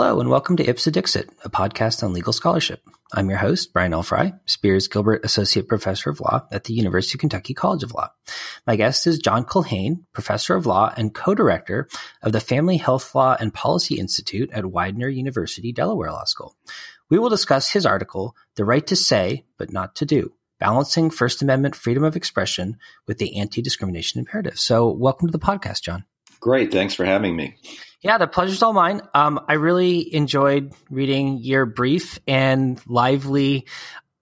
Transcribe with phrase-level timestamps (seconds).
[0.00, 2.82] Hello, and welcome to Ipse Dixit, a podcast on legal scholarship.
[3.12, 4.02] I'm your host, Brian L.
[4.02, 8.08] Frye, Spears Gillis Associate Professor of Law at the University of Kentucky College of Law.
[8.66, 11.86] My guest is John Culhane, Professor of Law and co-director
[12.22, 16.56] of the Family Health Law and Policy Institute at Widener University, Delaware Law School.
[17.10, 21.42] We will discuss his article, The Right to Say, but Not to Do, Balancing First
[21.42, 24.58] Amendment Freedom of Expression with the Anti-Discrimination Imperative.
[24.58, 26.06] So welcome to the podcast, John.
[26.40, 26.72] Great.
[26.72, 27.56] Thanks for having me.
[28.02, 29.02] Yeah, the pleasure's all mine.
[29.12, 33.66] Um, I really enjoyed reading your brief and lively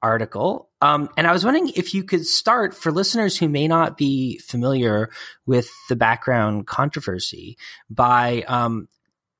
[0.02, 0.68] article.
[0.80, 4.38] Um, and I was wondering if you could start for listeners who may not be
[4.38, 5.10] familiar
[5.46, 7.56] with the background controversy
[7.88, 8.88] by um,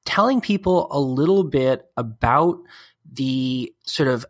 [0.05, 2.59] telling people a little bit about
[3.13, 4.25] the sort of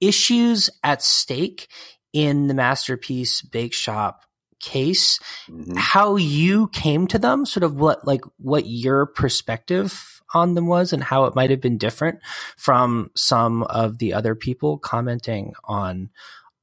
[0.00, 1.68] issues at stake
[2.12, 4.25] in the masterpiece bake shop
[4.60, 5.18] case,
[5.48, 5.76] mm-hmm.
[5.76, 10.92] how you came to them, sort of what like what your perspective on them was
[10.92, 12.18] and how it might have been different
[12.56, 16.10] from some of the other people commenting on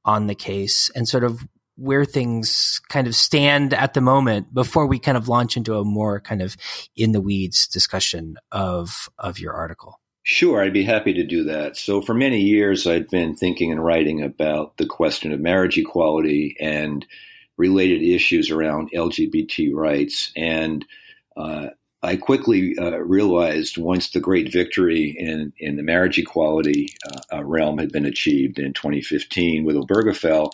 [0.04, 4.86] on the case and sort of where things kind of stand at the moment before
[4.86, 6.56] we kind of launch into a more kind of
[6.94, 10.00] in the weeds discussion of of your article.
[10.26, 11.76] Sure, I'd be happy to do that.
[11.76, 16.56] So, for many years, I'd been thinking and writing about the question of marriage equality
[16.58, 17.04] and
[17.56, 20.32] related issues around LGBT rights.
[20.36, 20.84] And
[21.36, 21.68] uh,
[22.02, 27.44] I quickly uh, realized once the great victory in, in the marriage equality uh, uh
[27.44, 30.50] realm had been achieved in 2015 with Obergefell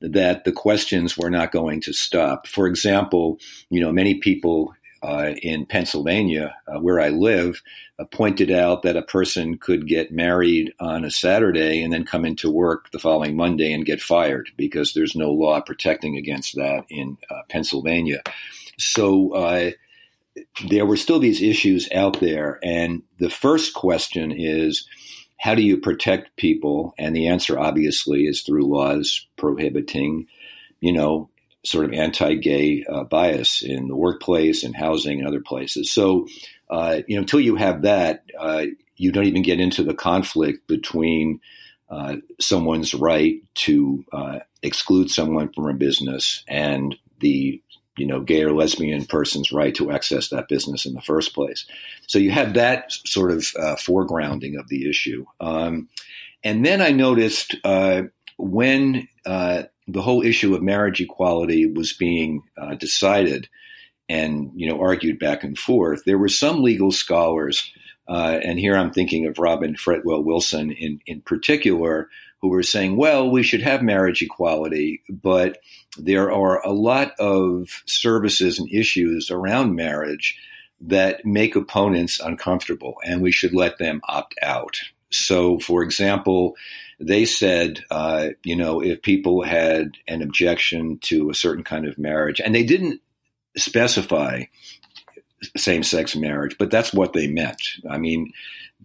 [0.00, 2.46] that the questions were not going to stop.
[2.46, 3.38] For example,
[3.70, 7.60] you know, many people uh, in Pennsylvania, uh, where I live,
[7.98, 12.24] uh, pointed out that a person could get married on a Saturday and then come
[12.24, 16.86] into work the following Monday and get fired because there's no law protecting against that
[16.88, 18.22] in uh, Pennsylvania.
[18.78, 19.70] So uh,
[20.68, 22.58] there were still these issues out there.
[22.62, 24.88] And the first question is,
[25.36, 26.94] how do you protect people?
[26.96, 30.28] And the answer, obviously, is through laws prohibiting,
[30.80, 31.28] you know,
[31.64, 35.92] sort of anti-gay uh, bias in the workplace and housing and other places.
[35.92, 36.26] So,
[36.70, 38.66] uh, you know, until you have that, uh,
[38.96, 41.40] you don't even get into the conflict between
[41.88, 47.60] uh, someone's right to uh, exclude someone from a business and the
[47.96, 51.64] you know gay or lesbian person's right to access that business in the first place.
[52.06, 55.24] So you have that sort of uh, foregrounding of the issue.
[55.40, 55.88] Um,
[56.42, 57.54] and then I noticed
[58.36, 59.08] when
[59.86, 63.48] the whole issue of marriage equality was being uh, decided
[64.08, 67.72] and you know argued back and forth, there were some legal scholars,
[68.08, 72.08] uh, and here I'm thinking of Robin Fretwell Wilson in in particular,
[72.40, 75.58] who were saying, well, we should have marriage equality, but
[75.96, 80.38] there are a lot of services and issues around marriage
[80.80, 84.80] that make opponents uncomfortable, and we should let them opt out.
[85.10, 86.56] So, for example,
[87.06, 91.98] they said, uh, you know, if people had an objection to a certain kind of
[91.98, 93.00] marriage, and they didn't
[93.56, 94.44] specify
[95.56, 97.60] same sex marriage, but that's what they meant.
[97.88, 98.32] I mean,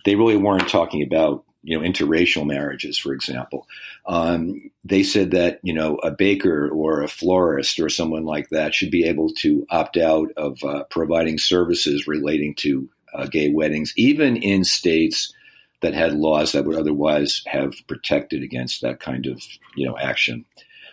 [0.06, 3.68] they really weren't talking about you know interracial marriages, for example.
[4.06, 8.74] Um, they said that you know a baker or a florist or someone like that
[8.74, 13.94] should be able to opt out of uh, providing services relating to uh, gay weddings,
[13.96, 15.34] even in states
[15.82, 19.42] that had laws that would otherwise have protected against that kind of
[19.76, 20.46] you know action.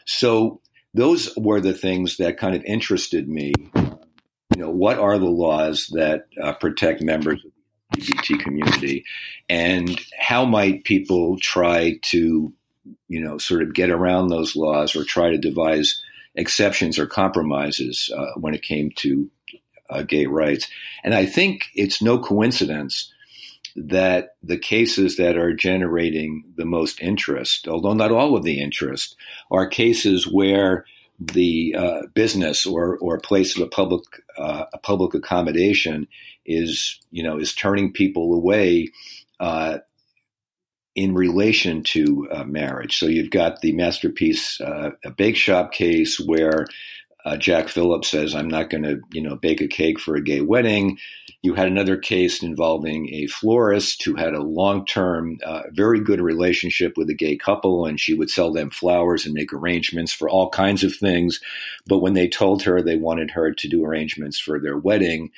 [0.05, 0.61] So
[0.95, 3.53] those were the things that kind of interested me.
[3.75, 7.51] You know, what are the laws that uh, protect members of
[7.93, 9.05] the LGBT community,
[9.49, 12.53] and how might people try to,
[13.09, 16.01] you know, sort of get around those laws or try to devise
[16.35, 19.31] exceptions or compromises uh, when it came to
[19.91, 20.69] uh, gay rights?
[21.05, 23.13] And I think it's no coincidence
[23.77, 29.17] that the cases that are generating the most interest, although not all of the interest,
[29.51, 30.85] are cases where
[31.19, 34.05] the uh, business or or place of a public
[34.39, 36.07] uh, a public accommodation
[36.45, 38.89] is you know is turning people away
[39.41, 39.79] uh,
[40.95, 42.99] in relation to uh, marriage.
[42.99, 46.67] So you've got the masterpiece uh, a bake shop case where
[47.27, 50.23] uh, Jack Phillips says, "I'm not going to, you know, bake a cake for a
[50.23, 50.97] gay wedding."
[51.43, 56.97] You had another case involving a florist who had a long-term, uh, very good relationship
[56.97, 60.51] with a gay couple, and she would sell them flowers and make arrangements for all
[60.51, 61.41] kinds of things.
[61.89, 65.31] But when they told her they wanted her to do arrangements for their wedding,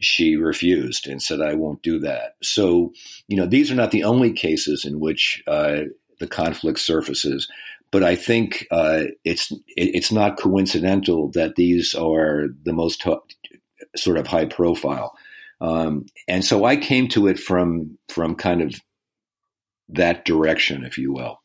[0.00, 2.92] she refused and said, "I won't do that." So,
[3.26, 5.84] you know, these are not the only cases in which uh,
[6.18, 7.48] the conflict surfaces
[7.92, 13.06] but I think uh, it's it's not coincidental that these are the most
[13.94, 15.12] sort of high profile.
[15.60, 18.74] Um, and so I came to it from from kind of
[19.90, 21.38] that direction, if you will.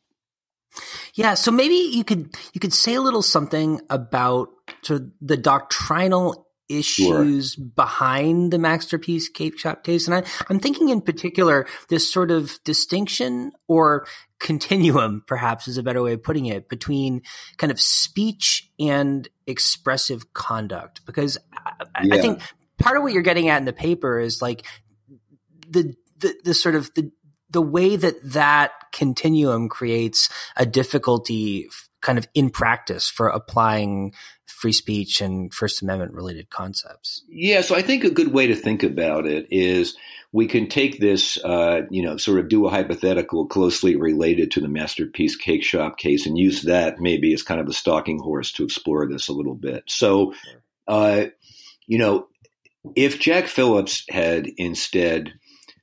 [1.14, 4.48] Yeah, so maybe you could you could say a little something about
[4.82, 7.64] sort of the doctrinal issues sure.
[7.64, 10.06] behind the Masterpiece Cake Shop case.
[10.06, 14.06] And I, I'm thinking in particular this sort of distinction or
[14.38, 17.22] continuum, perhaps is a better way of putting it, between
[17.56, 21.04] kind of speech and expressive conduct.
[21.06, 21.38] Because
[21.94, 22.14] I, yeah.
[22.14, 22.40] I think
[22.78, 24.64] part of what you're getting at in the paper is like
[25.68, 27.10] the, the, the sort of the
[27.50, 31.68] the way that that continuum creates a difficulty
[32.00, 34.12] kind of in practice for applying
[34.46, 37.22] free speech and First Amendment related concepts.
[37.28, 39.96] Yeah, so I think a good way to think about it is
[40.32, 44.60] we can take this, uh, you know, sort of do a hypothetical closely related to
[44.60, 48.52] the Masterpiece Cake Shop case and use that maybe as kind of a stalking horse
[48.52, 49.84] to explore this a little bit.
[49.86, 50.34] So,
[50.86, 51.26] uh,
[51.86, 52.28] you know,
[52.96, 55.32] if Jack Phillips had instead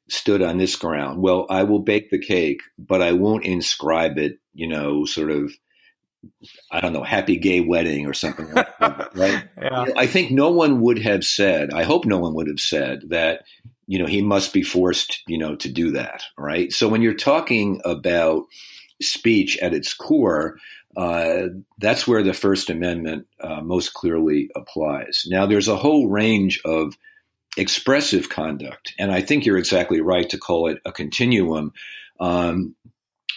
[0.10, 1.22] stood on this ground.
[1.22, 5.52] Well, I will bake the cake, but I won't inscribe it, you know, sort of,
[6.72, 9.44] I don't know, happy gay wedding or something like that, right?
[9.62, 9.86] Yeah.
[9.98, 13.44] I think no one would have said, I hope no one would have said that,
[13.88, 16.72] you know, he must be forced, you know, to do that, right?
[16.72, 18.46] So when you're talking about
[19.02, 20.58] speech at its core,
[20.98, 25.26] uh, that's where the First Amendment uh, most clearly applies.
[25.28, 26.98] Now, there's a whole range of
[27.58, 28.94] expressive conduct.
[29.00, 31.74] And I think you're exactly right to call it a continuum
[32.20, 32.76] um,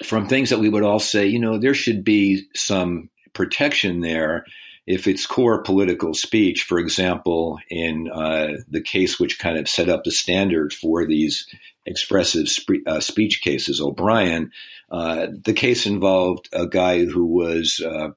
[0.04, 4.44] from things that we would all say, you know, there should be some protection there
[4.86, 6.62] if it's core political speech.
[6.62, 11.46] For example, in uh, the case which kind of set up the standard for these
[11.84, 12.46] expressive
[12.86, 14.50] uh, speech cases, O'Brien,
[14.90, 18.10] uh, the case involved a guy who was uh,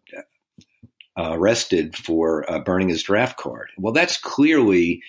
[1.17, 3.69] arrested for uh, burning his draft card.
[3.77, 5.01] Well, that's clearly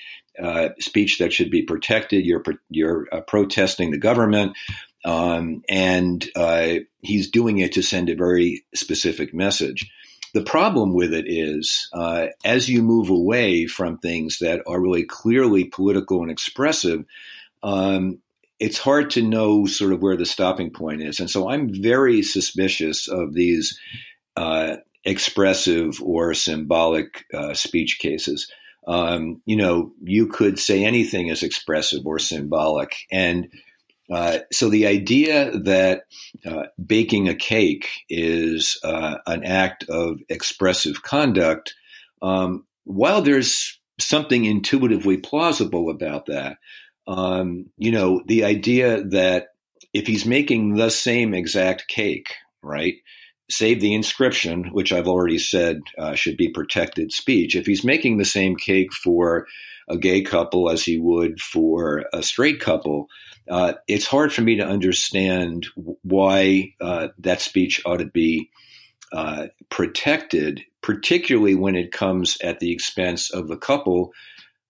[0.43, 2.25] uh, speech that should be protected.
[2.25, 4.57] You're you're protesting the government,
[5.05, 9.91] um, and uh, he's doing it to send a very specific message.
[10.35, 15.05] The problem with it is, uh, as you move away from things that are really
[15.05, 17.05] clearly political and expressive,
[17.63, 18.19] um,
[18.59, 21.21] it's hard to know sort of where the stopping point is.
[21.21, 23.79] And so I'm very suspicious of these
[24.37, 28.51] uh, expressive or symbolic uh, speech cases
[28.87, 32.97] um, you know, you could say anything is expressive or symbolic.
[33.11, 33.49] And
[34.11, 36.03] uh, so the idea that
[36.45, 41.75] uh, baking a cake is uh, an act of expressive conduct,
[42.21, 46.57] um, while there's something intuitively plausible about that,
[47.07, 49.49] um, you know, the idea that
[49.93, 52.95] if he's making the same exact cake, right,
[53.51, 57.55] save the inscription, which I've already said uh, should be protected speech.
[57.55, 59.47] If he's making the same cake for
[59.89, 63.09] a gay couple as he would for a straight couple,
[63.53, 68.49] uh, it's hard for me to understand why uh, that speech ought to be
[69.13, 74.13] uh, protected, particularly when it comes at the expense of the couple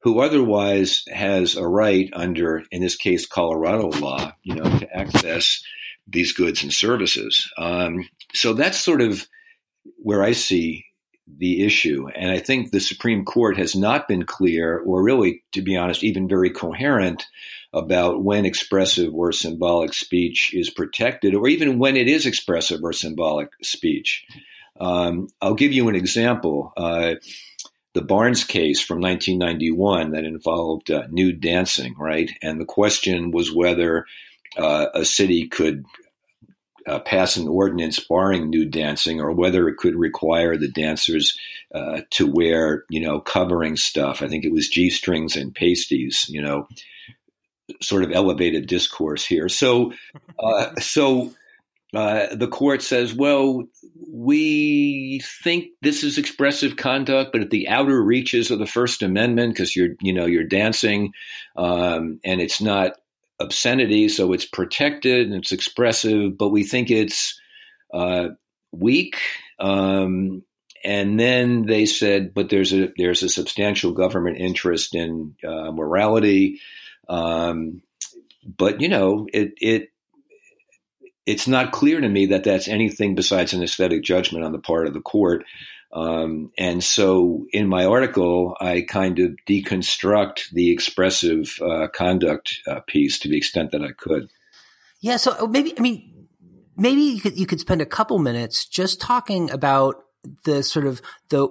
[0.00, 5.62] who otherwise has a right under, in this case, Colorado law, you know, to access
[6.08, 7.48] these goods and services.
[7.56, 9.28] Um, so that's sort of
[9.98, 10.86] where I see
[11.26, 12.08] the issue.
[12.14, 16.02] And I think the Supreme Court has not been clear, or really, to be honest,
[16.02, 17.26] even very coherent
[17.72, 22.92] about when expressive or symbolic speech is protected, or even when it is expressive or
[22.92, 24.26] symbolic speech.
[24.80, 26.72] Um, I'll give you an example.
[26.76, 27.14] Uh,
[27.94, 32.30] the Barnes case from 1991 that involved uh, nude dancing, right?
[32.42, 34.06] And the question was whether
[34.56, 35.84] uh, a city could
[36.86, 41.36] uh, pass an ordinance barring nude dancing, or whether it could require the dancers
[41.74, 44.22] uh, to wear, you know, covering stuff.
[44.22, 46.26] I think it was g strings and pasties.
[46.28, 46.68] You know,
[47.80, 49.48] sort of elevated discourse here.
[49.48, 49.92] So,
[50.38, 51.32] uh, so
[51.94, 53.64] uh, the court says, well,
[54.10, 59.54] we think this is expressive conduct, but at the outer reaches of the First Amendment,
[59.54, 61.12] because you're, you know, you're dancing,
[61.56, 62.92] um, and it's not
[63.42, 67.40] obscenity, so it's protected and it's expressive, but we think it's
[67.92, 68.28] uh,
[68.72, 69.16] weak.
[69.58, 70.42] Um,
[70.84, 76.60] and then they said, but there's a there's a substantial government interest in uh, morality.
[77.08, 77.82] Um,
[78.44, 79.88] but you know, it it
[81.24, 84.86] it's not clear to me that that's anything besides an aesthetic judgment on the part
[84.86, 85.44] of the court.
[85.92, 92.80] Um, and so in my article, I kind of deconstruct the expressive uh, conduct uh,
[92.86, 94.30] piece to the extent that I could.
[95.00, 95.18] Yeah.
[95.18, 96.28] So maybe, I mean,
[96.76, 99.96] maybe you could, you could spend a couple minutes just talking about
[100.44, 101.48] the sort of the,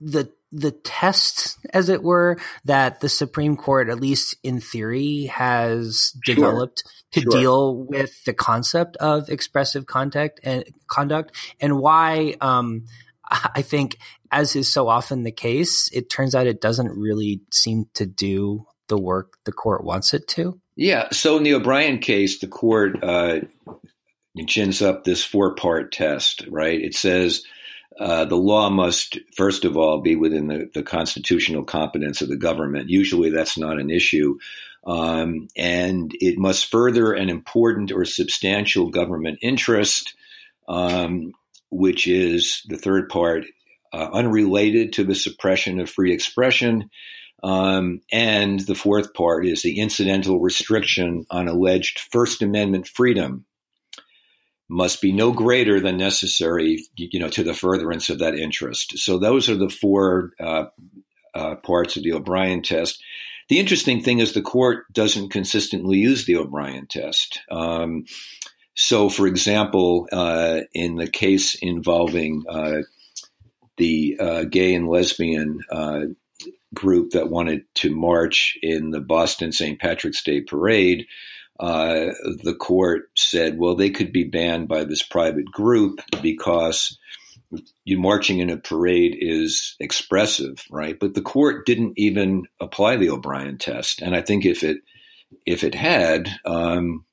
[0.00, 6.14] the the test, as it were, that the Supreme Court, at least in theory, has
[6.24, 6.34] sure.
[6.34, 7.30] developed to sure.
[7.30, 12.86] deal with the concept of expressive contact and conduct, and why um,
[13.30, 13.98] I think,
[14.30, 18.66] as is so often the case, it turns out it doesn't really seem to do
[18.88, 20.60] the work the court wants it to.
[20.76, 21.08] Yeah.
[21.12, 23.40] So in the O'Brien case, the court uh,
[24.82, 26.80] up this four part test, right?
[26.80, 27.42] It says
[27.98, 32.36] uh, the law must, first of all, be within the, the, constitutional competence of the
[32.36, 32.88] government.
[32.88, 34.38] Usually that's not an issue.
[34.86, 40.14] Um, and it must further an important or substantial government interest,
[40.68, 41.32] um,
[41.70, 43.44] which is the third part,
[43.92, 46.90] uh, unrelated to the suppression of free expression.
[47.42, 53.44] Um, and the fourth part is the incidental restriction on alleged First Amendment freedom
[54.68, 58.98] must be no greater than necessary, you know, to the furtherance of that interest.
[58.98, 60.66] So those are the four uh,
[61.34, 63.02] uh, parts of the O'Brien test.
[63.48, 67.40] The interesting thing is the court doesn't consistently use the O'Brien test.
[67.50, 68.04] Um,
[68.78, 72.82] so, for example, uh, in the case involving uh,
[73.76, 76.02] the uh, gay and lesbian uh,
[76.72, 79.80] group that wanted to march in the Boston St.
[79.80, 81.08] Patrick's Day parade,
[81.58, 82.10] uh,
[82.44, 86.96] the court said, well, they could be banned by this private group because
[87.82, 91.00] you marching in a parade is expressive, right?
[91.00, 94.82] But the court didn't even apply the O'Brien test, and I think if it
[95.44, 97.04] if it had, um,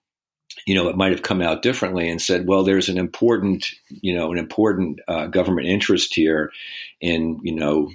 [0.66, 4.16] you know, it might have come out differently and said, well, there's an important, you
[4.16, 6.52] know, an important uh, government interest here
[7.02, 7.92] in, you know,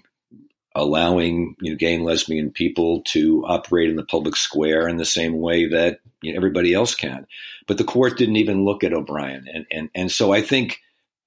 [0.75, 5.05] allowing you know, gay and lesbian people to operate in the public square in the
[5.05, 7.27] same way that you know, everybody else can.
[7.67, 10.79] But the court didn't even look at O'Brien, and and and so I think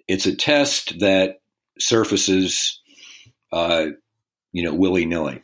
[0.07, 1.41] it's a test that
[1.79, 2.79] surfaces,
[3.51, 3.87] uh,
[4.51, 5.41] you know, willy nilly.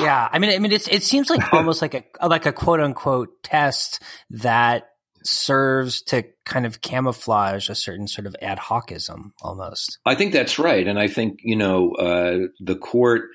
[0.00, 2.80] Yeah, I mean, I mean, it's it seems like almost like a like a quote
[2.80, 4.00] unquote test
[4.30, 4.88] that
[5.24, 9.98] serves to kind of camouflage a certain sort of ad hocism almost.
[10.04, 10.86] I think that's right.
[10.86, 13.28] And I think, you know, uh, the court,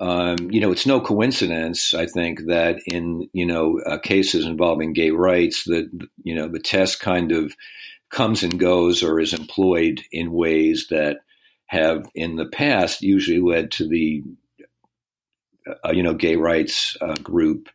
[0.00, 4.92] um, you know, it's no coincidence, I think, that in, you know, uh, cases involving
[4.92, 5.88] gay rights, that,
[6.22, 7.54] you know, the test kind of
[8.10, 11.18] comes and goes or is employed in ways that
[11.66, 14.22] have in the past usually led to the,
[15.84, 17.68] uh, you know, gay rights uh, group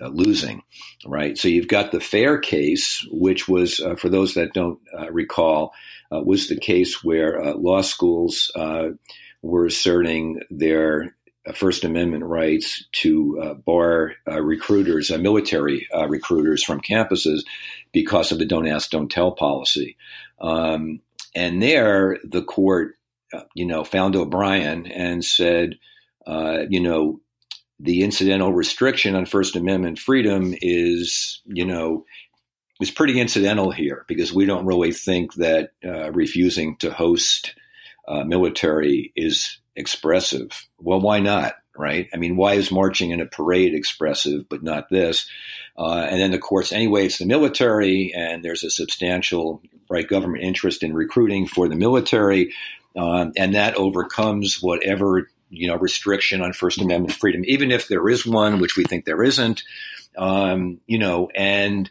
[0.00, 0.62] uh, losing,
[1.06, 1.36] right?
[1.36, 5.72] So you've got the FAIR case, which was, uh, for those that don't uh, recall,
[6.12, 8.90] uh, was the case where uh, law schools uh,
[9.42, 11.14] were asserting their
[11.54, 17.40] First Amendment rights to bar recruiters, military recruiters from campuses
[17.90, 19.96] because of the don't ask, don't tell policy.
[20.42, 21.00] Um,
[21.34, 22.96] and there, the court,
[23.54, 25.78] you know, found O'Brien and said,
[26.26, 27.20] you know,
[27.80, 32.04] the incidental restriction on First Amendment freedom is, you know,
[32.80, 37.54] is pretty incidental here because we don't really think that uh, refusing to host
[38.06, 40.66] uh, military is expressive.
[40.78, 41.54] Well, why not?
[41.76, 42.08] Right?
[42.12, 45.28] I mean, why is marching in a parade expressive, but not this?
[45.76, 50.42] Uh, and then, of course, anyway, it's the military, and there's a substantial right government
[50.42, 52.52] interest in recruiting for the military,
[52.96, 58.08] uh, and that overcomes whatever you know restriction on First Amendment freedom, even if there
[58.08, 59.62] is one, which we think there isn't.
[60.16, 61.90] Um, you know, and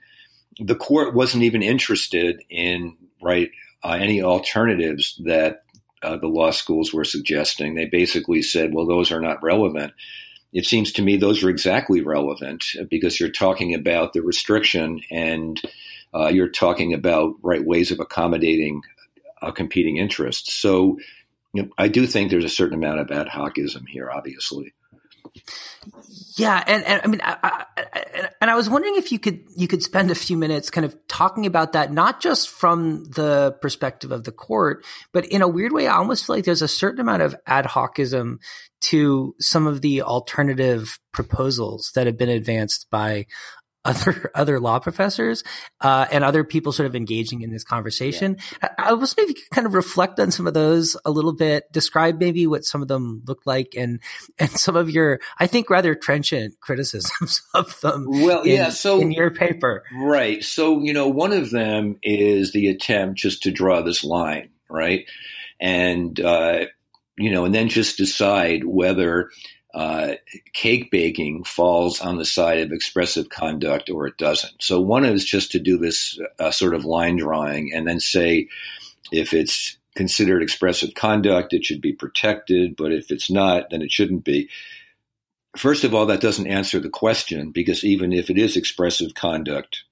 [0.60, 3.52] the court wasn't even interested in right
[3.84, 5.64] uh, any alternatives that
[6.04, 7.76] uh, the law schools were suggesting.
[7.76, 9.94] They basically said, well, those are not relevant.
[10.54, 15.62] It seems to me those are exactly relevant because you're talking about the restriction and
[16.14, 18.82] uh, you're talking about right ways of accommodating
[19.42, 20.54] uh, competing interests.
[20.54, 20.98] So
[21.78, 24.74] I do think there's a certain amount of ad hocism here, obviously.
[26.38, 29.68] Yeah, and, and I mean, I, I, and I was wondering if you could you
[29.68, 34.12] could spend a few minutes kind of talking about that, not just from the perspective
[34.12, 37.02] of the court, but in a weird way, I almost feel like there's a certain
[37.02, 38.40] amount of ad hocism
[38.82, 43.26] to some of the alternative proposals that have been advanced by
[43.88, 45.44] other other law professors
[45.82, 48.38] uh, and other people sort of engaging in this conversation.
[48.62, 48.70] Yeah.
[48.78, 51.72] I, I was maybe kind of reflect on some of those a little bit.
[51.72, 54.00] Describe maybe what some of them looked like and
[54.40, 58.06] and some of your I think rather trenchant criticisms of them.
[58.08, 58.70] Well, in, yeah.
[58.70, 60.44] So in your paper, right?
[60.44, 65.06] So you know, one of them is the attempt just to draw this line, right?
[65.60, 66.66] And uh,
[67.18, 69.30] you know, and then just decide whether
[69.74, 70.14] uh,
[70.54, 74.62] cake baking falls on the side of expressive conduct or it doesn't.
[74.62, 78.48] So one is just to do this uh, sort of line drawing and then say
[79.12, 83.92] if it's considered expressive conduct, it should be protected, but if it's not, then it
[83.92, 84.50] shouldn't be.
[85.58, 89.84] First of all, that doesn't answer the question because even if it is expressive conduct,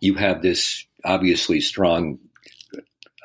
[0.00, 2.18] you have this obviously strong,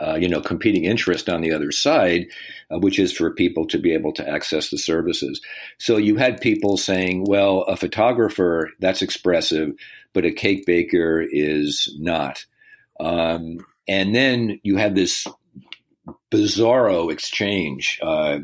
[0.02, 2.26] uh, you know, competing interest on the other side,
[2.72, 5.42] uh, which is for people to be able to access the services.
[5.78, 9.72] So you had people saying, well, a photographer, that's expressive,
[10.14, 12.46] but a cake baker is not.
[13.00, 15.28] Um, and then you had this
[16.32, 18.40] bizarro exchange uh,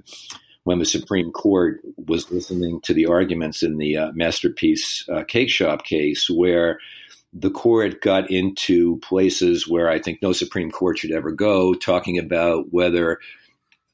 [0.63, 5.49] when the Supreme Court was listening to the arguments in the uh, Masterpiece uh, Cake
[5.49, 6.79] Shop case, where
[7.33, 12.17] the court got into places where I think no Supreme Court should ever go, talking
[12.17, 13.19] about whether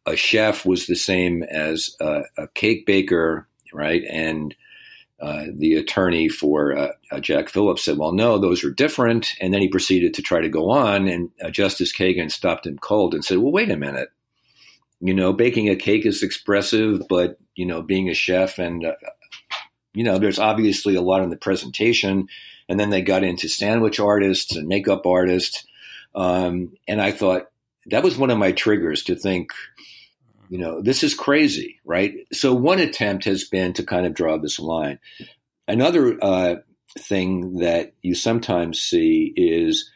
[0.06, 4.04] a chef was the same as a, a cake baker, right?
[4.10, 4.56] And
[5.20, 9.54] uh, the attorney for uh, uh, Jack Phillips said, "Well, no, those are different." And
[9.54, 13.14] then he proceeded to try to go on, and uh, Justice Kagan stopped him cold
[13.14, 14.10] and said, "Well, wait a minute.
[15.00, 18.94] You know, baking a cake is expressive, but you know, being a chef and uh,
[19.94, 22.28] you know, there's obviously a lot in the presentation."
[22.70, 25.66] And then they got into sandwich artists and makeup artists,
[26.16, 27.50] um, and I thought
[27.88, 29.52] that was one of my triggers to think
[30.50, 32.14] you know, this is crazy, right?
[32.32, 35.00] So one attempt has been to kind of draw this line.
[35.68, 36.56] Another uh,
[36.98, 39.90] thing that you sometimes see is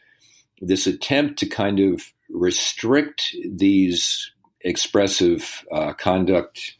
[0.59, 6.75] this attempt to kind of restrict these expressive uh, conduct,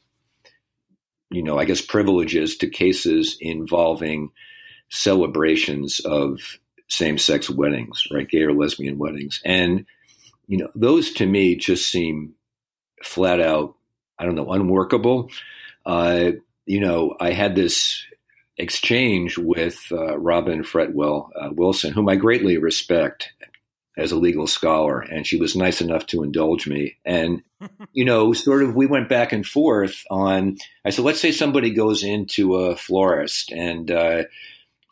[1.29, 4.31] you know, I guess privileges to cases involving
[4.91, 6.39] celebrations of
[6.87, 8.27] same sex weddings, right?
[8.27, 9.41] Gay or lesbian weddings.
[9.45, 9.85] And,
[10.47, 12.33] you know, those to me just seem
[13.01, 13.75] flat out,
[14.19, 15.31] I don't know, unworkable.
[15.85, 16.31] Uh,
[16.65, 18.05] you know, I had this
[18.57, 23.31] exchange with uh, Robin Fretwell uh, Wilson, whom I greatly respect
[23.97, 26.97] as a legal scholar, and she was nice enough to indulge me.
[27.05, 27.43] And,
[27.93, 31.71] you know, sort of we went back and forth on, I said, let's say somebody
[31.71, 34.23] goes into a florist and, uh,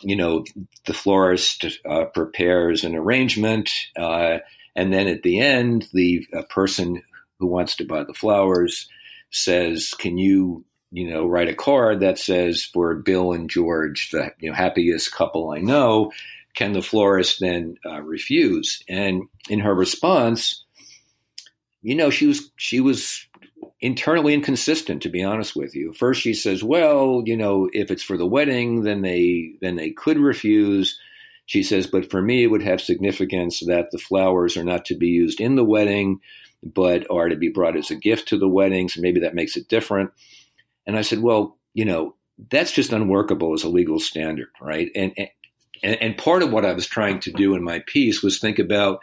[0.01, 0.45] you know,
[0.85, 4.39] the florist uh, prepares an arrangement, uh,
[4.75, 7.01] and then at the end, the person
[7.39, 8.87] who wants to buy the flowers
[9.31, 14.31] says, "Can you, you know, write a card that says for Bill and George, the
[14.39, 16.11] you know happiest couple I know?"
[16.55, 18.83] Can the florist then uh, refuse?
[18.89, 20.65] And in her response,
[21.81, 23.27] you know, she was she was
[23.81, 28.03] internally inconsistent to be honest with you first she says well you know if it's
[28.03, 30.99] for the wedding then they then they could refuse
[31.45, 34.95] she says but for me it would have significance that the flowers are not to
[34.95, 36.19] be used in the wedding
[36.63, 38.97] but are to be brought as a gift to the weddings.
[38.97, 40.11] Maybe that makes it different.
[40.85, 42.15] And I said, well, you know,
[42.49, 44.89] that's just unworkable as a legal standard, right?
[44.95, 45.29] And, and
[45.81, 48.99] and part of what I was trying to do in my piece was think about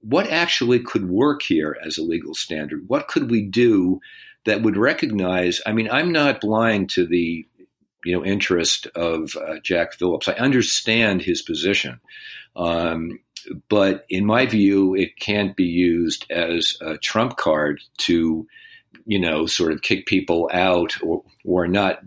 [0.00, 2.88] what actually could work here as a legal standard.
[2.88, 4.00] What could we do
[4.44, 5.60] that would recognize?
[5.66, 7.46] I mean, I'm not blind to the
[8.04, 10.28] you know interest of uh, Jack Phillips.
[10.28, 12.00] I understand his position.
[12.56, 13.20] Um,
[13.68, 18.46] but in my view, it can't be used as a trump card to,
[19.06, 22.00] you know, sort of kick people out or, or not,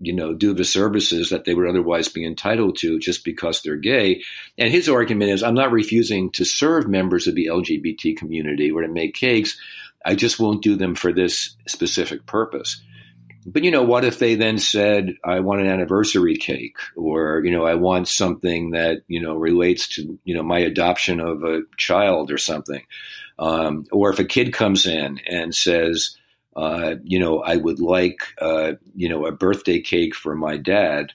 [0.00, 3.76] you know, do the services that they would otherwise be entitled to just because they're
[3.76, 4.22] gay.
[4.58, 8.82] And his argument is, I'm not refusing to serve members of the LGBT community or
[8.82, 9.58] to make cakes.
[10.04, 12.82] I just won't do them for this specific purpose
[13.46, 17.50] but you know, what if they then said, I want an anniversary cake or, you
[17.50, 21.60] know, I want something that, you know, relates to, you know, my adoption of a
[21.76, 22.82] child or something.
[23.38, 26.16] Um, or if a kid comes in and says,
[26.56, 31.12] uh, you know, I would like, uh, you know, a birthday cake for my dad.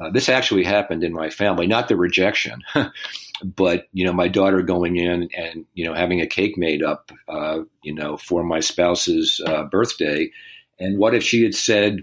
[0.00, 2.62] Uh, this actually happened in my family, not the rejection,
[3.44, 7.10] but you know, my daughter going in and you know having a cake made up,
[7.28, 10.30] uh, you know, for my spouse's uh, birthday,
[10.78, 12.02] and what if she had said,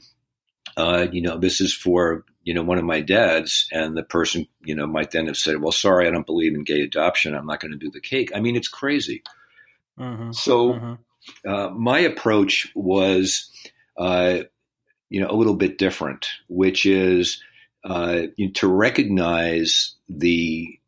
[0.78, 4.46] uh, you know, this is for, you know, one of my dads, and the person,
[4.64, 7.34] you know, might then have said, well, sorry, I don't believe in gay adoption.
[7.34, 8.32] I'm not going to do the cake.
[8.36, 9.24] I mean, it's crazy.
[9.98, 10.32] Mm-hmm.
[10.34, 10.94] So mm-hmm.
[11.46, 13.50] Uh, my approach was,
[13.98, 14.40] uh,
[15.10, 17.42] you know, a little bit different, which is
[17.84, 18.24] uh,
[18.56, 20.80] to recognize the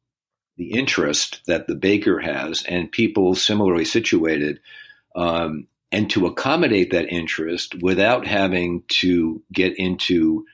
[0.57, 4.59] the interest that the baker has and people similarly situated
[5.15, 10.45] um, and to accommodate that interest without having to get into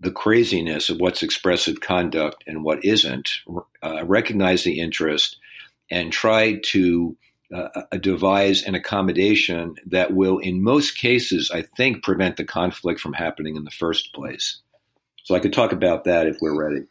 [0.00, 3.30] the craziness of what's expressive conduct and what isn't,
[3.82, 5.36] uh, recognize the interest
[5.90, 7.16] and try to
[7.54, 13.14] uh, devise an accommodation that will, in most cases, I think, prevent the conflict from
[13.14, 14.60] happening in the first place.
[15.24, 16.86] So I could talk about that if we're ready.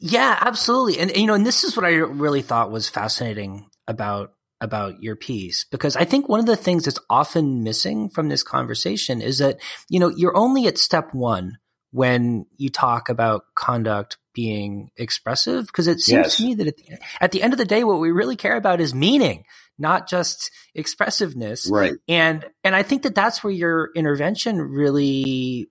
[0.00, 0.98] Yeah, absolutely.
[0.98, 5.14] And, you know, and this is what I really thought was fascinating about about your
[5.14, 9.38] piece because I think one of the things that's often missing from this conversation is
[9.38, 9.58] that,
[9.90, 11.58] you know, you're only at step one
[11.90, 16.36] when you talk about conduct being expressive because it seems yes.
[16.36, 16.84] to me that at the,
[17.20, 19.44] at the, end of the day what we really care about is meaning
[19.78, 25.68] not just expressiveness right and and i think that that's where your intervention really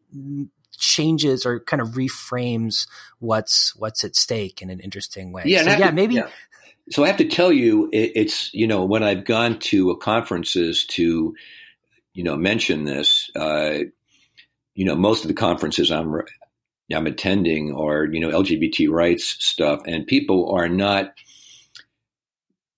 [0.77, 2.87] changes or kind of reframes
[3.19, 6.27] what's what's at stake in an interesting way yeah so, yeah maybe yeah.
[6.89, 10.85] so i have to tell you it, it's you know when i've gone to conferences
[10.85, 11.35] to
[12.13, 13.79] you know mention this uh,
[14.75, 16.11] you know, most of the conferences I'm
[16.91, 21.13] I'm attending or you know LGBT rights stuff, and people are not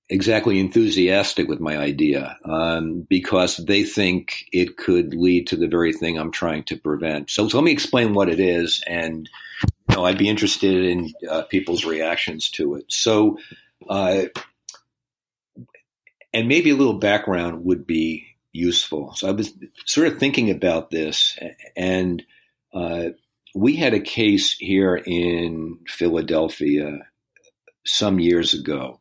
[0.10, 5.94] exactly enthusiastic with my idea um, because they think it could lead to the very
[5.94, 7.30] thing I'm trying to prevent.
[7.30, 9.30] So, so let me explain what it is, and
[9.90, 12.86] you know, I'd be interested in uh, people's reactions to it.
[12.90, 13.40] So,
[13.90, 14.26] uh,
[16.34, 19.14] and maybe a little background would be useful.
[19.16, 19.54] So I was
[19.86, 21.38] sort of thinking about this,
[21.76, 22.24] and
[22.74, 23.10] uh,
[23.56, 27.00] we had a case here in Philadelphia
[27.86, 29.00] some years ago.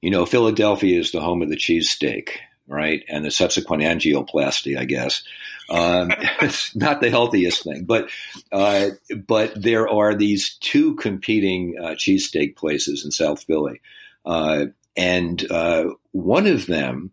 [0.00, 2.30] You know, Philadelphia is the home of the cheesesteak,
[2.66, 3.04] right?
[3.08, 5.22] And the subsequent angioplasty, I guess.
[5.68, 8.08] Um, it's not the healthiest thing, but
[8.50, 8.90] uh,
[9.26, 13.82] but there are these two competing uh, cheesesteak places in South Philly,
[14.24, 17.10] uh, and uh, one of them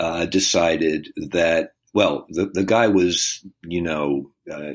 [0.00, 4.72] uh, decided that, well, the, the guy was, you know, uh,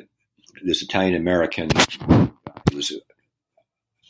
[0.64, 1.70] this Italian American,
[2.74, 2.94] was,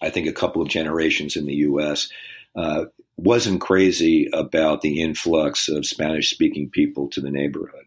[0.01, 2.09] I think, a couple of generations in the U.S.,
[2.55, 2.85] uh,
[3.17, 7.85] wasn't crazy about the influx of Spanish speaking people to the neighborhood.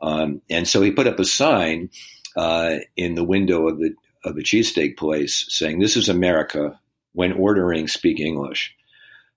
[0.00, 1.90] Um, and so he put up a sign
[2.36, 6.78] uh, in the window of the of the cheesesteak place saying, "This is America.
[7.12, 8.74] When ordering, speak English."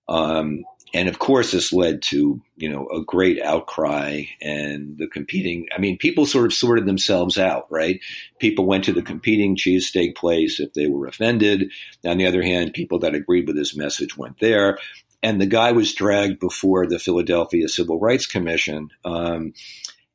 [0.09, 5.67] Um, and of course, this led to you know a great outcry and the competing.
[5.75, 7.99] I mean, people sort of sorted themselves out, right?
[8.39, 11.71] People went to the competing cheesesteak place if they were offended.
[12.05, 14.79] On the other hand, people that agreed with his message went there,
[15.21, 19.53] and the guy was dragged before the Philadelphia Civil Rights Commission, um,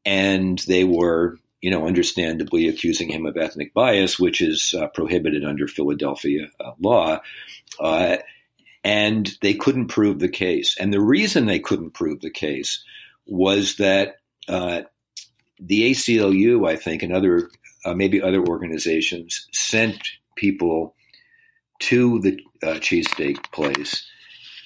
[0.05, 1.39] and they were.
[1.61, 6.73] You know, understandably accusing him of ethnic bias, which is uh, prohibited under Philadelphia uh,
[6.79, 7.23] law.
[7.81, 8.19] Uh,
[8.85, 10.77] and they couldn't prove the case.
[10.79, 12.85] And the reason they couldn't prove the case
[13.27, 14.17] was that
[14.47, 14.83] uh,
[15.59, 17.49] the ACLU, I think, and other
[17.85, 19.99] uh, maybe other organizations sent
[20.37, 20.95] people
[21.81, 24.07] to the uh, cheesesteak place,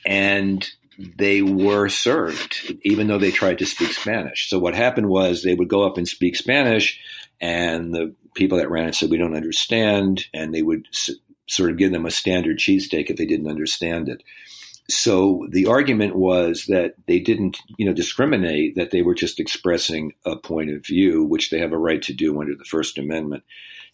[0.04, 0.68] and
[1.16, 4.48] they were served, even though they tried to speak Spanish.
[4.48, 7.00] So what happened was they would go up and speak Spanish,
[7.40, 10.86] and the people that ran it said, "We don't understand," and they would
[11.48, 14.22] sort of give them a standard cheesesteak if they didn't understand it.
[14.90, 20.12] So the argument was that they didn't, you know, discriminate, that they were just expressing
[20.24, 23.44] a point of view, which they have a right to do under the First Amendment.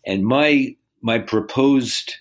[0.07, 2.15] And my my proposed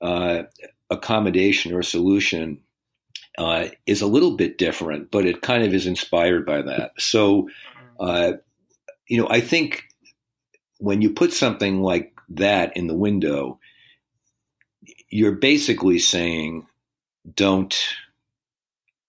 [0.00, 0.44] uh,
[0.90, 2.60] accommodation or solution
[3.36, 6.92] uh, is a little bit different, but it kind of is inspired by that.
[6.98, 7.48] So,
[7.98, 8.34] uh,
[9.08, 9.84] you know, I think
[10.78, 13.58] when you put something like that in the window,
[15.14, 16.66] you're basically saying,
[17.36, 17.72] don't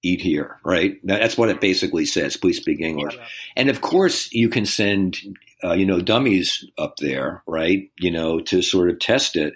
[0.04, 1.00] eat here, right?
[1.04, 2.38] That's what it basically says.
[2.38, 3.16] Please speak English.
[3.16, 3.26] Yeah.
[3.56, 5.18] And of course, you can send,
[5.64, 7.90] uh, you know, dummies up there, right?
[7.98, 9.56] You know, to sort of test it.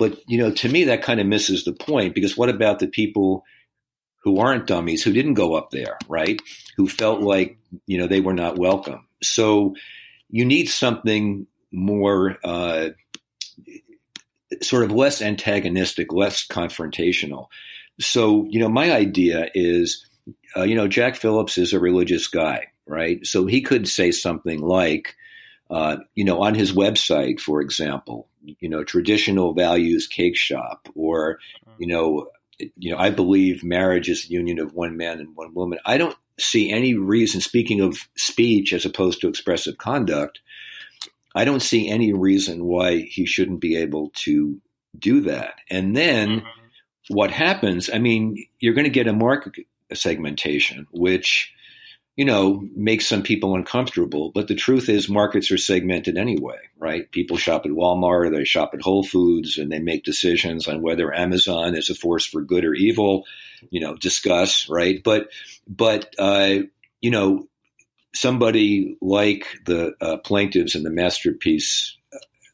[0.00, 2.88] But, you know, to me, that kind of misses the point because what about the
[2.88, 3.44] people
[4.24, 6.42] who aren't dummies, who didn't go up there, right?
[6.76, 9.06] Who felt like, you know, they were not welcome.
[9.22, 9.76] So
[10.28, 12.88] you need something more, uh,
[14.62, 17.46] sort of less antagonistic, less confrontational.
[18.00, 20.06] So, you know, my idea is,
[20.56, 23.24] uh, you know, Jack Phillips is a religious guy, right?
[23.26, 25.16] So he could say something like,
[25.70, 31.38] uh, you know, on his website, for example, you know, traditional values cake shop, or,
[31.78, 32.28] you know,
[32.76, 35.78] you know, I believe marriage is the union of one man and one woman.
[35.84, 40.40] I don't see any reason, speaking of speech as opposed to expressive conduct,
[41.34, 44.60] I don't see any reason why he shouldn't be able to
[44.98, 45.54] do that.
[45.70, 47.14] And then mm-hmm.
[47.14, 47.90] what happens?
[47.92, 51.52] I mean, you're going to get a market segmentation, which
[52.16, 54.30] you know makes some people uncomfortable.
[54.30, 57.10] But the truth is, markets are segmented anyway, right?
[57.10, 61.14] People shop at Walmart, they shop at Whole Foods, and they make decisions on whether
[61.14, 63.24] Amazon is a force for good or evil.
[63.70, 65.30] You know, discuss right, but
[65.66, 66.58] but uh,
[67.00, 67.48] you know
[68.14, 71.96] somebody like the uh, plaintiffs in the masterpiece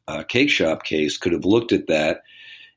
[0.06, 2.22] uh, cake shop case could have looked at that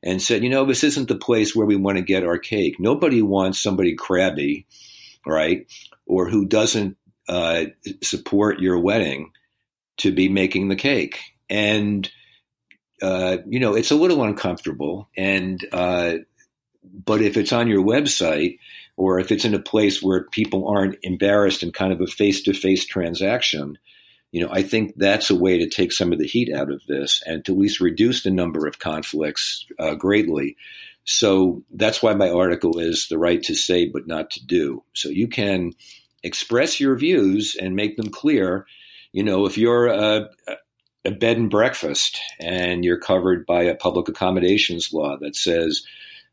[0.02, 2.76] and said, you know, this isn't the place where we want to get our cake.
[2.80, 4.66] Nobody wants somebody crabby
[5.26, 5.66] right,
[6.06, 6.96] or who doesn't
[7.28, 7.66] uh,
[8.02, 9.30] support your wedding
[9.98, 11.20] to be making the cake.
[11.48, 12.10] And,
[13.00, 15.08] uh, you know, it's a little uncomfortable.
[15.16, 16.14] And, uh,
[16.82, 18.58] but if it's on your website
[18.96, 22.42] or if it's in a place where people aren't embarrassed in kind of a face
[22.42, 23.78] to face transaction,
[24.32, 26.82] you know, I think that's a way to take some of the heat out of
[26.88, 30.56] this and to at least reduce the number of conflicts uh, greatly.
[31.04, 34.84] So that's why my article is the right to say but not to do.
[34.94, 35.72] So you can
[36.22, 38.66] express your views and make them clear.
[39.12, 40.30] You know, if you're a,
[41.04, 45.82] a bed and breakfast and you're covered by a public accommodations law that says,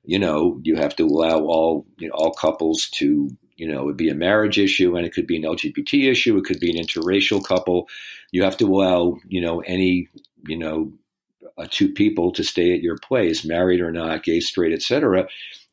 [0.10, 3.86] you know, you have to allow all you know, all couples to, you know, it
[3.86, 6.76] would be a marriage issue and it could be an LGBT issue, it could be
[6.76, 7.88] an interracial couple.
[8.32, 10.10] You have to allow, you know, any,
[10.48, 10.92] you know,
[11.60, 15.28] uh, two people to stay at your place, married or not, gay, straight, etc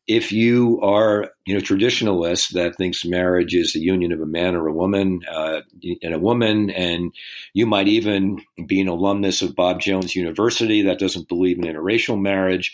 [0.07, 4.55] if you are, you know, traditionalist that thinks marriage is the union of a man
[4.55, 5.63] or a woman uh,
[6.01, 7.13] and a woman, and
[7.55, 12.21] you might even be an alumnus of Bob Jones University that doesn't believe in interracial
[12.21, 12.73] marriage,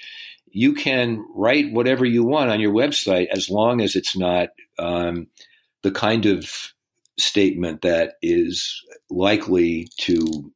[0.52, 5.26] you can write whatever you want on your website as long as it's not um,
[5.82, 6.72] the kind of
[7.18, 10.52] statement that is likely to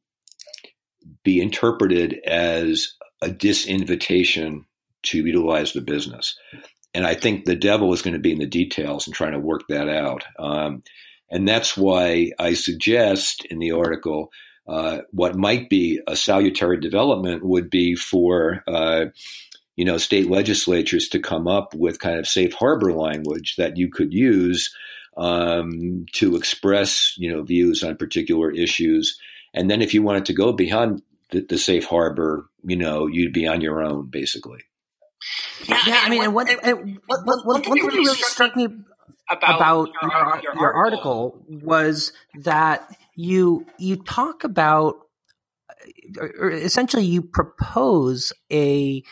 [1.23, 4.65] be interpreted as a disinvitation
[5.03, 6.37] to utilize the business.
[6.93, 9.39] And I think the devil is going to be in the details and trying to
[9.39, 10.23] work that out.
[10.39, 10.83] Um,
[11.29, 14.31] and that's why I suggest in the article
[14.67, 19.05] uh, what might be a salutary development would be for uh,
[19.77, 23.89] you know state legislatures to come up with kind of safe harbor language that you
[23.89, 24.75] could use
[25.15, 29.17] um, to express you know views on particular issues.
[29.53, 33.33] And then if you wanted to go beyond the, the safe harbor, you know, you'd
[33.33, 34.59] be on your own basically.
[35.67, 38.67] Yeah, yeah I mean, and one, and one, one, one thing that really struck me
[39.29, 44.95] about, about your, your, your, your article was that you you talk about
[46.39, 49.03] or essentially you propose a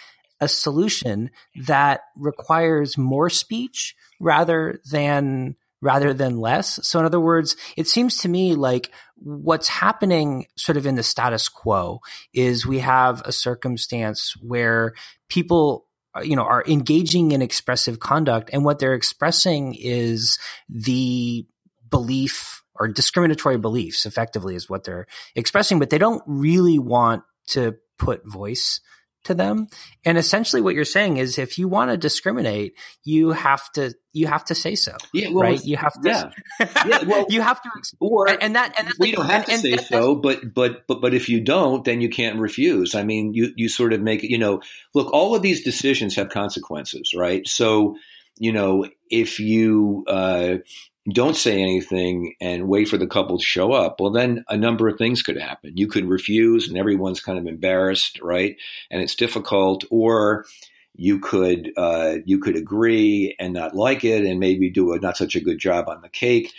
[0.42, 1.32] a solution
[1.66, 6.80] that requires more speech rather than rather than less.
[6.88, 11.04] So in other words, it seems to me like what's happening sort of in the
[11.04, 12.00] status quo
[12.34, 14.94] is we have a circumstance where
[15.30, 15.86] people
[16.24, 21.46] you know are engaging in expressive conduct and what they're expressing is the
[21.90, 27.76] belief or discriminatory beliefs effectively is what they're expressing but they don't really want to
[27.98, 28.80] put voice
[29.26, 29.68] to them.
[30.04, 34.28] And essentially what you're saying is if you want to discriminate you have to you
[34.28, 35.64] have to say so yeah well, right?
[35.64, 39.26] You have to yeah, yeah well you have to or and that and we don't
[39.26, 42.40] have and, to say so but but but but if you don't then you can't
[42.40, 42.96] refuse.
[42.96, 44.62] I mean you you sort of make it you know
[44.94, 47.48] look all of these decisions have consequences right?
[47.48, 47.98] So
[48.38, 50.58] you know if you uh
[51.14, 54.88] don't say anything and wait for the couple to show up, well, then a number
[54.88, 55.78] of things could happen.
[55.78, 58.56] You could refuse and everyone's kind of embarrassed, right?
[58.90, 60.46] And it's difficult, or
[60.96, 65.18] you could uh, you could agree and not like it and maybe do a not
[65.18, 66.52] such a good job on the cake,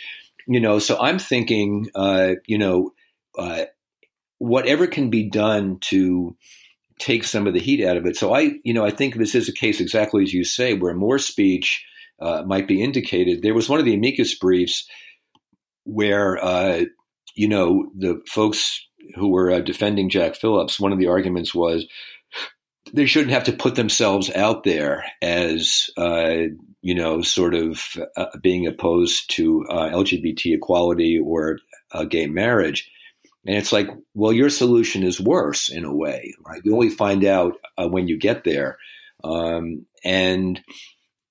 [0.47, 0.79] you know.
[0.79, 2.93] So I'm thinking, uh, you know,
[3.37, 3.65] uh,
[4.37, 6.37] whatever can be done to
[6.99, 8.15] take some of the heat out of it.
[8.15, 10.93] So I, you know, I think this is a case exactly as you say, where
[10.93, 11.83] more speech
[12.19, 13.41] uh, might be indicated.
[13.41, 14.87] There was one of the amicus briefs
[15.83, 16.83] where, uh,
[17.35, 21.87] you know, the folks who were uh, defending Jack Phillips, one of the arguments was
[22.93, 26.33] they shouldn't have to put themselves out there as, uh,
[26.81, 27.83] you know, sort of
[28.15, 31.59] uh, being opposed to uh, LGBT equality or
[32.09, 32.89] gay marriage.
[33.45, 36.61] And it's like, well, your solution is worse in a way, right?
[36.65, 38.77] You only find out when you get there.
[39.23, 40.61] Um, and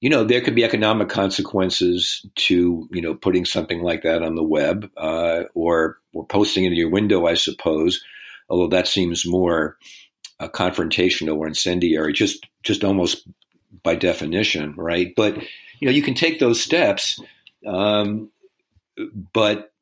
[0.06, 4.36] you know, there could be economic consequences to, you know, putting something like that on
[4.36, 8.04] the web uh, or or posting it in your window, I suppose.
[8.48, 9.76] Although that seems more
[10.38, 13.26] uh, confrontational or incendiary, just just almost
[13.82, 15.12] by definition, right?
[15.16, 15.38] But
[15.80, 17.20] you know, you can take those steps,
[17.66, 18.30] um,
[19.32, 19.72] but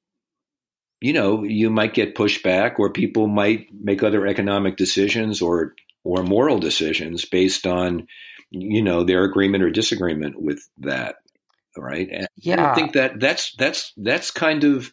[1.02, 6.22] you know, you might get pushback, or people might make other economic decisions or or
[6.22, 8.06] moral decisions based on
[8.50, 11.16] you know their agreement or disagreement with that
[11.76, 12.08] right?
[12.10, 14.92] And yeah i think that that's that's that's kind of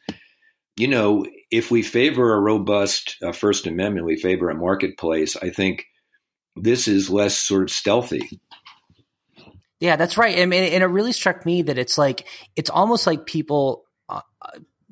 [0.77, 5.51] you know if we favor a robust uh, first amendment we favor a marketplace i
[5.51, 5.85] think
[6.55, 8.41] this is less sort of stealthy.
[9.79, 10.37] Yeah that's right.
[10.37, 14.21] And, and it really struck me that it's like it's almost like people uh,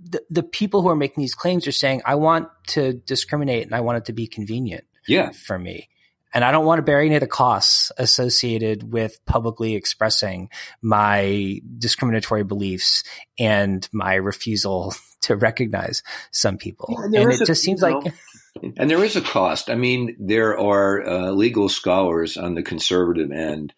[0.02, 3.76] the, the people who are making these claims are saying i want to discriminate and
[3.76, 5.32] i want it to be convenient yeah.
[5.32, 5.90] for me
[6.34, 10.50] and I don't want to bear any of the costs associated with publicly expressing
[10.82, 13.04] my discriminatory beliefs
[13.38, 16.96] and my refusal to recognize some people.
[16.98, 18.06] And, and it a, just seems like.
[18.06, 18.12] Know,
[18.78, 19.70] and there is a cost.
[19.70, 23.74] I mean, there are uh, legal scholars on the conservative end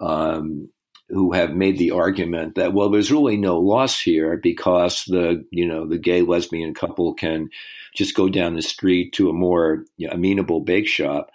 [0.00, 0.68] um,
[1.08, 5.66] who have made the argument that well, there's really no loss here because the you
[5.66, 7.50] know the gay lesbian couple can
[7.94, 11.30] just go down the street to a more you know, amenable bake shop.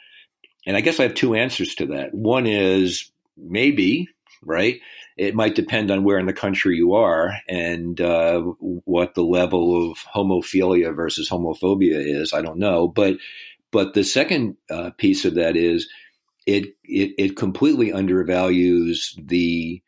[0.66, 2.14] And I guess I have two answers to that.
[2.14, 4.10] One is maybe
[4.44, 4.80] right.
[5.18, 9.92] It might depend on where in the country you are and uh, what the level
[9.92, 12.34] of homophilia versus homophobia is.
[12.34, 13.18] I don't know, but
[13.72, 15.90] but the second uh, piece of that is
[16.46, 19.82] it, it it completely undervalues the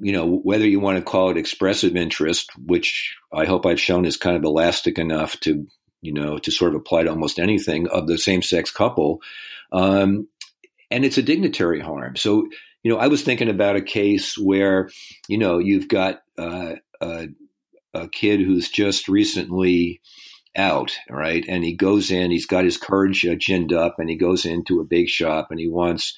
[0.00, 4.04] you know whether you want to call it expressive interest, which I hope I've shown
[4.04, 5.66] is kind of elastic enough to
[6.00, 9.20] you know to sort of apply to almost anything of the same sex couple,
[9.72, 10.28] um,
[10.90, 12.16] and it's a dignitary harm.
[12.16, 12.48] So
[12.82, 14.88] you know, I was thinking about a case where,
[15.28, 17.28] you know, you've got uh, a,
[17.92, 20.00] a kid who's just recently
[20.56, 21.44] out, right?
[21.48, 24.80] And he goes in, he's got his courage uh, ginned up, and he goes into
[24.80, 26.16] a bake shop and he wants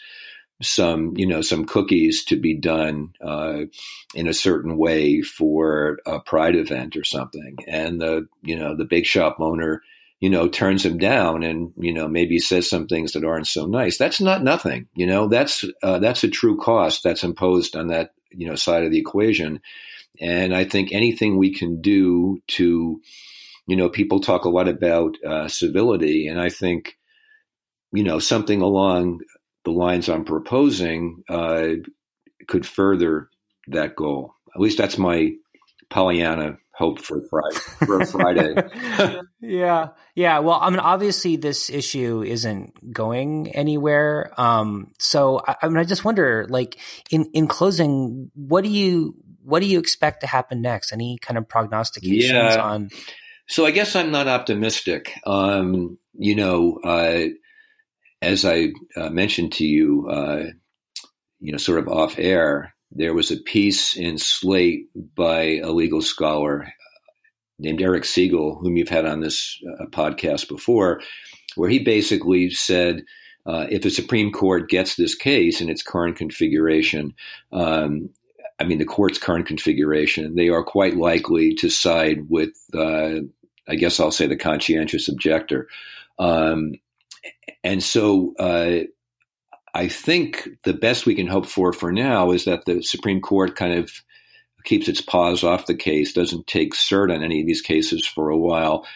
[0.63, 3.63] some, you know, some cookies to be done uh,
[4.15, 7.57] in a certain way for a pride event or something.
[7.67, 9.83] And the, you know, the bake shop owner
[10.21, 13.67] you know, turns him down and, you know, maybe says some things that aren't so
[13.67, 13.97] nice.
[13.97, 18.13] That's not nothing, you know, that's, uh, that's a true cost that's imposed on that,
[18.31, 19.61] you know, side of the equation.
[20.21, 23.01] And I think anything we can do to,
[23.67, 26.29] you know, people talk a lot about uh, civility.
[26.29, 26.99] And I think,
[27.93, 29.21] you know, something along
[29.65, 31.69] the lines I'm proposing uh,
[32.47, 33.31] could further
[33.69, 34.35] that goal.
[34.55, 35.33] At least that's my
[35.89, 37.57] Pollyanna hope for Friday.
[37.87, 38.55] For Friday.
[39.41, 40.39] yeah, yeah.
[40.39, 44.33] Well, I mean, obviously, this issue isn't going anywhere.
[44.41, 46.79] Um, so, I, I, mean, I just wonder, like,
[47.11, 49.15] in in closing, what do you
[49.45, 50.93] what do you expect to happen next?
[50.93, 52.63] Any kind of prognostications yeah.
[52.63, 52.89] on?
[53.47, 55.13] So, I guess I'm not optimistic.
[55.27, 57.27] Um, you know, uh,
[58.23, 60.45] as I uh, mentioned to you, uh,
[61.41, 66.03] you know, sort of off air there was a piece in Slate by a legal
[66.03, 66.73] scholar
[67.59, 71.01] named Eric Segall, whom you've had on this uh, podcast before,
[71.57, 73.05] where he basically said
[73.47, 77.15] uh, if the Supreme Court gets this case in its current configuration,
[77.53, 78.11] um,
[78.59, 83.21] I mean, the court's current configuration, they are quite likely to side with, uh,
[83.67, 85.69] I guess I'll say, the conscientious objector.
[86.19, 86.75] Um,
[87.65, 88.85] and so uh,
[89.75, 93.57] I think the best we can hope for for now is that the Supreme Court
[93.57, 93.91] kind of
[94.65, 98.31] keeps its paws off the case, doesn't take cert on any of these cases for
[98.31, 98.87] a while,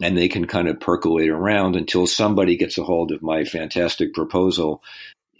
[0.00, 4.14] and they can kind of percolate around until somebody gets a hold of my fantastic
[4.14, 4.82] proposal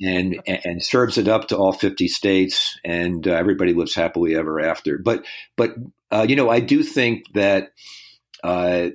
[0.03, 4.61] and and serves it up to all 50 states and uh, everybody lives happily ever
[4.61, 4.99] after.
[4.99, 5.25] But
[5.57, 5.75] but
[6.11, 7.73] uh, you know I do think that
[8.43, 8.89] uh,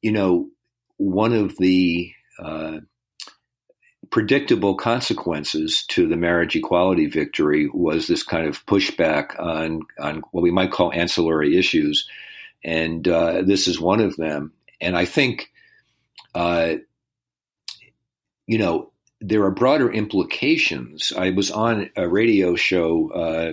[0.00, 0.48] you know
[0.96, 2.78] one of the uh,
[4.10, 10.42] predictable consequences to the marriage equality victory was this kind of pushback on on what
[10.42, 12.08] we might call ancillary issues,
[12.64, 14.52] and uh, this is one of them.
[14.80, 15.50] And I think,
[16.34, 16.76] uh,
[18.46, 21.12] you know, there are broader implications.
[21.16, 23.10] I was on a radio show.
[23.10, 23.52] Uh,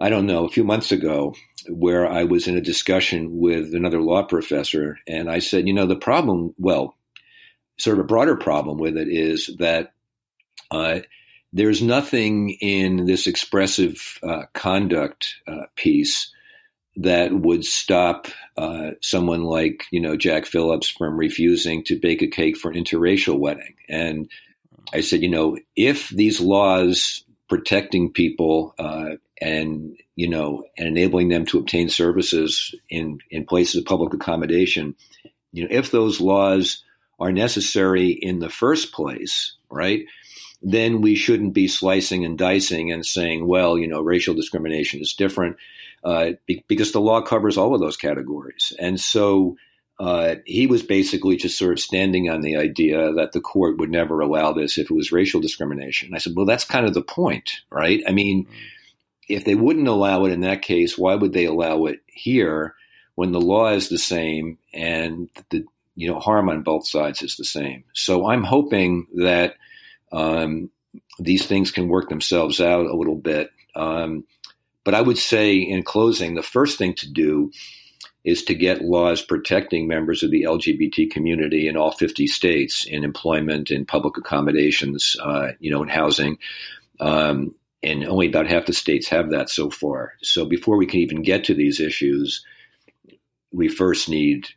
[0.00, 1.34] I don't know, a few months ago,
[1.68, 5.86] where I was in a discussion with another law professor, and I said, you know,
[5.86, 6.96] the problem, well,
[7.76, 9.92] sort of a broader problem with it is that
[10.70, 11.00] uh,
[11.52, 16.32] there's nothing in this expressive uh, conduct uh, piece
[16.96, 22.28] that would stop uh, someone like you know Jack Phillips from refusing to bake a
[22.28, 23.74] cake for an interracial wedding.
[23.88, 24.28] And
[24.92, 31.28] I said, you know, if these laws protecting people uh, and you know and enabling
[31.28, 34.94] them to obtain services in in places of public accommodation,
[35.52, 36.83] you know, if those laws
[37.18, 40.06] are necessary in the first place, right?
[40.62, 45.14] Then we shouldn't be slicing and dicing and saying, well, you know, racial discrimination is
[45.14, 45.56] different,
[46.02, 48.72] uh, be- because the law covers all of those categories.
[48.78, 49.56] And so
[50.00, 53.90] uh, he was basically just sort of standing on the idea that the court would
[53.90, 56.14] never allow this if it was racial discrimination.
[56.14, 58.02] I said, well, that's kind of the point, right?
[58.08, 58.48] I mean,
[59.28, 62.74] if they wouldn't allow it in that case, why would they allow it here
[63.14, 65.64] when the law is the same and the
[65.96, 67.84] you know, harm on both sides is the same.
[67.92, 69.54] So I'm hoping that
[70.12, 70.70] um,
[71.18, 73.50] these things can work themselves out a little bit.
[73.74, 74.24] Um,
[74.84, 77.50] but I would say, in closing, the first thing to do
[78.24, 83.04] is to get laws protecting members of the LGBT community in all 50 states in
[83.04, 86.38] employment, in public accommodations, uh, you know, in housing.
[87.00, 90.14] Um, and only about half the states have that so far.
[90.22, 92.42] So before we can even get to these issues,
[93.52, 94.48] we first need,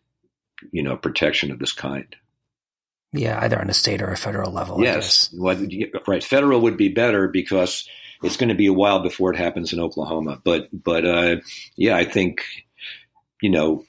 [0.72, 2.16] you know, protection of this kind.
[3.14, 4.82] Yeah, either on a state or a federal level.
[4.82, 5.58] Yes, well,
[6.08, 6.24] right.
[6.24, 7.88] Federal would be better because
[8.22, 10.42] it's going to be a while before it happens in Oklahoma.
[10.44, 11.38] But but uh,
[11.76, 12.44] yeah, I think
[13.42, 13.86] you know,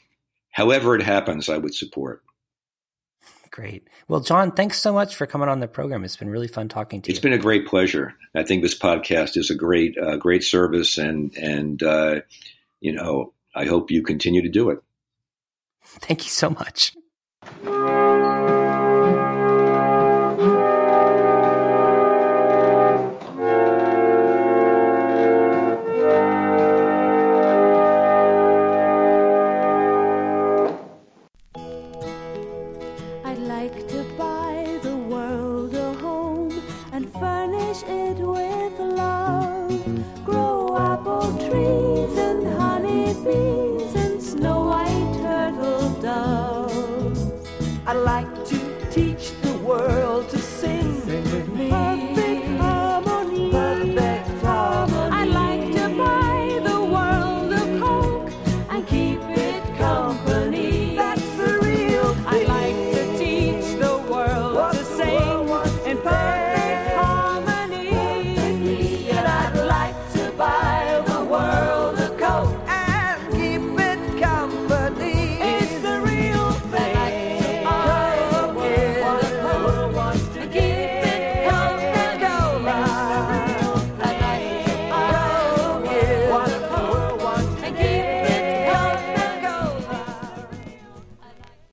[0.50, 2.22] however it happens, I would support.
[3.50, 3.88] Great.
[4.06, 6.04] Well, John, thanks so much for coming on the program.
[6.04, 7.12] It's been really fun talking to you.
[7.12, 8.14] It's been a great pleasure.
[8.32, 12.20] I think this podcast is a great, uh, great service, and and uh,
[12.80, 14.78] you know, I hope you continue to do it.
[16.00, 16.92] Thank you so much.